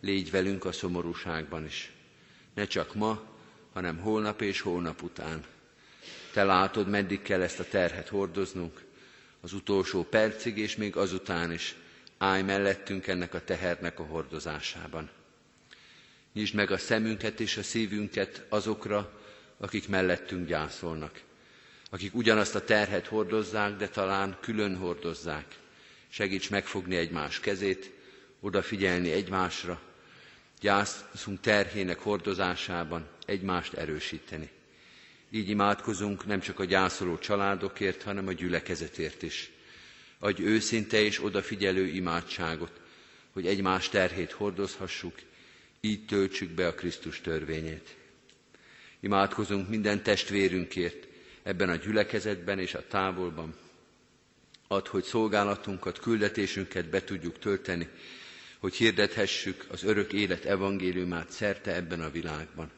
légy 0.00 0.30
velünk 0.30 0.64
a 0.64 0.72
szomorúságban 0.72 1.64
is. 1.64 1.92
Ne 2.54 2.66
csak 2.66 2.94
ma, 2.94 3.22
hanem 3.72 3.98
holnap 3.98 4.40
és 4.40 4.60
holnap 4.60 5.02
után. 5.02 5.44
Te 6.32 6.44
látod, 6.44 6.88
meddig 6.88 7.22
kell 7.22 7.40
ezt 7.42 7.58
a 7.60 7.64
terhet 7.68 8.08
hordoznunk, 8.08 8.84
az 9.40 9.52
utolsó 9.52 10.02
percig 10.04 10.58
és 10.58 10.76
még 10.76 10.96
azután 10.96 11.52
is. 11.52 11.76
Állj 12.18 12.42
mellettünk 12.42 13.06
ennek 13.06 13.34
a 13.34 13.44
tehernek 13.44 13.98
a 13.98 14.04
hordozásában. 14.04 15.10
Nyisd 16.32 16.54
meg 16.54 16.70
a 16.70 16.78
szemünket 16.78 17.40
és 17.40 17.56
a 17.56 17.62
szívünket 17.62 18.46
azokra, 18.48 19.20
akik 19.58 19.88
mellettünk 19.88 20.46
gyászolnak, 20.46 21.20
akik 21.90 22.14
ugyanazt 22.14 22.54
a 22.54 22.64
terhet 22.64 23.06
hordozzák, 23.06 23.76
de 23.76 23.88
talán 23.88 24.36
külön 24.40 24.76
hordozzák. 24.76 25.59
Segíts 26.10 26.50
megfogni 26.50 26.96
egymás 26.96 27.40
kezét, 27.40 27.90
odafigyelni 28.40 29.10
egymásra, 29.12 29.80
gyászunk 30.60 31.40
terhének 31.40 31.98
hordozásában 31.98 33.08
egymást 33.26 33.72
erősíteni. 33.74 34.50
Így 35.30 35.48
imádkozunk 35.48 36.26
nem 36.26 36.40
csak 36.40 36.58
a 36.58 36.64
gyászoló 36.64 37.18
családokért, 37.18 38.02
hanem 38.02 38.26
a 38.26 38.32
gyülekezetért 38.32 39.22
is. 39.22 39.50
Adj 40.18 40.42
őszinte 40.42 41.00
és 41.00 41.22
odafigyelő 41.24 41.86
imádságot, 41.86 42.80
hogy 43.32 43.46
egymás 43.46 43.88
terhét 43.88 44.30
hordozhassuk, 44.32 45.14
így 45.80 46.04
töltsük 46.06 46.50
be 46.50 46.66
a 46.66 46.74
Krisztus 46.74 47.20
törvényét. 47.20 47.96
Imádkozunk 49.00 49.68
minden 49.68 50.02
testvérünkért 50.02 51.06
ebben 51.42 51.68
a 51.68 51.76
gyülekezetben 51.76 52.58
és 52.58 52.74
a 52.74 52.86
távolban. 52.86 53.54
Add, 54.72 54.88
hogy 54.88 55.04
szolgálatunkat, 55.04 55.98
küldetésünket 55.98 56.88
be 56.88 57.04
tudjuk 57.04 57.38
tölteni, 57.38 57.88
hogy 58.58 58.74
hirdethessük 58.74 59.64
az 59.70 59.82
örök 59.84 60.12
élet 60.12 60.44
evangéliumát 60.44 61.30
szerte 61.30 61.74
ebben 61.74 62.00
a 62.00 62.10
világban. 62.10 62.70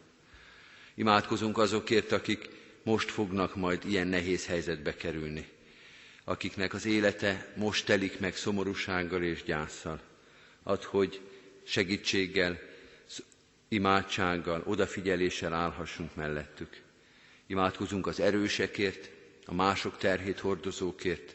Imádkozunk 0.95 1.59
azokért, 1.59 2.13
akik 2.13 2.49
most 2.83 3.11
fognak 3.11 3.55
majd 3.57 3.83
ilyen 3.89 4.07
nehéz 4.07 4.47
helyzetbe 4.47 4.95
kerülni, 4.95 5.49
akiknek 6.25 6.75
az 6.75 6.87
élete 6.87 7.53
most 7.57 7.87
telik 7.87 8.19
meg 8.21 8.37
szomorúsággal 8.37 9.23
és 9.23 9.43
gyászsal. 9.43 10.01
Add, 10.63 10.85
hogy 10.85 11.21
segítséggel, 11.65 12.59
imádsággal, 13.69 14.63
odafigyeléssel 14.67 15.53
állhassunk 15.53 16.15
mellettük. 16.15 16.81
Imádkozunk 17.47 18.07
az 18.07 18.21
erősekért, 18.21 19.11
a 19.45 19.55
mások 19.55 19.99
terhét 19.99 20.39
hordozókért, 20.39 21.35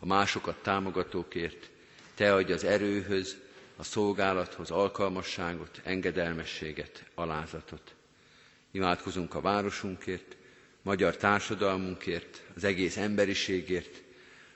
a 0.00 0.06
másokat 0.06 0.62
támogatókért. 0.62 1.70
Te 2.14 2.34
adj 2.34 2.52
az 2.52 2.64
erőhöz, 2.64 3.36
a 3.76 3.82
szolgálathoz 3.82 4.70
alkalmasságot, 4.70 5.80
engedelmességet, 5.84 7.04
alázatot. 7.14 7.94
Imádkozunk 8.70 9.34
a 9.34 9.40
városunkért, 9.40 10.36
magyar 10.82 11.16
társadalmunkért, 11.16 12.42
az 12.56 12.64
egész 12.64 12.96
emberiségért, 12.96 14.02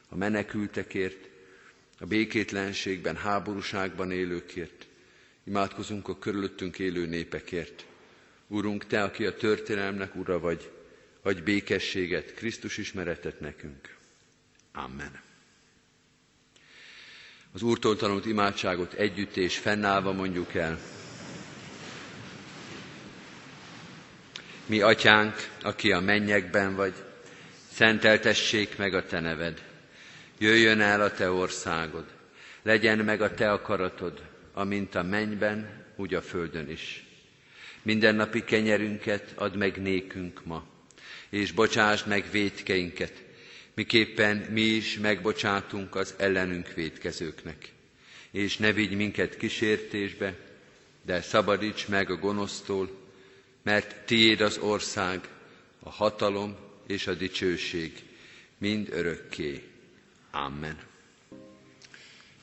a 0.09 0.17
menekültekért, 0.17 1.29
a 1.99 2.07
békétlenségben, 2.07 3.17
háborúságban 3.17 4.11
élőkért. 4.11 4.87
Imádkozunk 5.45 6.09
a 6.09 6.19
körülöttünk 6.19 6.79
élő 6.79 7.07
népekért. 7.07 7.87
Urunk, 8.47 8.87
Te, 8.87 9.03
aki 9.03 9.27
a 9.27 9.35
történelmnek 9.37 10.15
ura 10.15 10.39
vagy, 10.39 10.71
adj 11.23 11.41
békességet, 11.41 12.35
Krisztus 12.35 12.79
ismeretet 12.79 13.41
nekünk. 13.41 13.97
Amen. 14.73 15.21
Az 17.55 17.63
Úrtól 17.63 17.97
tanult 17.97 18.27
imádságot 18.27 18.93
együtt 18.93 19.37
és 19.37 19.59
fennállva 19.59 20.13
mondjuk 20.13 20.55
el. 20.55 20.79
Mi 24.67 24.81
atyánk, 24.81 25.49
aki 25.63 25.93
a 25.93 26.01
mennyekben 26.01 26.75
vagy, 26.75 26.95
szenteltessék 27.73 28.77
meg 28.77 28.95
a 28.95 29.07
te 29.07 29.21
neved. 29.21 29.63
Jöjjön 30.39 30.81
el 30.81 31.01
a 31.01 31.11
te 31.11 31.31
országod, 31.31 32.05
legyen 32.63 32.99
meg 32.99 33.21
a 33.21 33.35
te 33.35 33.53
akaratod, 33.53 34.23
amint 34.53 34.95
a 34.95 35.03
mennyben, 35.03 35.85
úgy 35.97 36.15
a 36.15 36.23
földön 36.23 36.71
is. 36.71 37.05
Mindennapi 37.83 38.45
kenyerünket 38.45 39.33
add 39.35 39.57
meg 39.57 39.83
nékünk 39.83 40.45
ma, 40.45 40.65
és 41.29 41.53
bocsásd 41.53 42.07
meg 42.07 42.25
védkeinket, 42.31 43.24
miképpen 43.75 44.37
mi 44.37 44.61
is 44.61 44.99
megbocsátunk 44.99 45.95
az 45.95 46.15
ellenünk 46.17 46.73
védkezőknek. 46.75 47.73
És 48.31 48.57
ne 48.57 48.73
vigy 48.73 48.97
minket 48.97 49.37
kísértésbe, 49.37 50.37
de 51.03 51.21
szabadíts 51.21 51.89
meg 51.89 52.11
a 52.11 52.17
gonosztól, 52.17 52.91
mert 53.63 53.97
tiéd 54.07 54.41
az 54.41 54.59
ország, 54.59 55.29
a 55.79 55.91
hatalom 55.91 56.57
és 56.87 57.07
a 57.07 57.15
dicsőség, 57.15 57.93
mind 58.59 58.89
örökké. 58.93 59.63
Amen. 60.31 60.79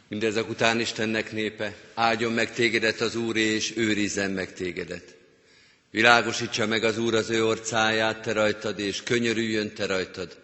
Mindezek 0.07 0.49
után 0.49 0.79
Istennek 0.79 1.31
népe, 1.31 1.75
áldjon 1.93 2.33
meg 2.33 2.53
tégedet 2.53 3.01
az 3.01 3.15
Úr, 3.15 3.37
és 3.37 3.73
őrizzen 3.77 4.31
meg 4.31 4.53
tégedet. 4.53 5.15
Világosítsa 5.91 6.67
meg 6.67 6.83
az 6.83 6.97
Úr 6.97 7.15
az 7.15 7.29
ő 7.29 7.45
orcáját 7.45 8.21
te 8.21 8.31
rajtad, 8.31 8.79
és 8.79 9.03
könyörüljön 9.03 9.73
te 9.73 9.85
rajtad. 9.85 10.40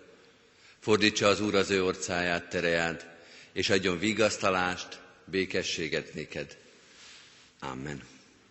Fordítsa 0.80 1.28
az 1.28 1.42
Úr 1.42 1.56
az 1.56 1.70
ő 1.70 1.84
orcáját 1.84 2.50
terejád, 2.50 3.08
és 3.52 3.70
adjon 3.70 4.00
vigasztalást, 4.00 5.00
békességet 5.26 6.14
néked. 6.14 6.58
Amen. 7.60 8.17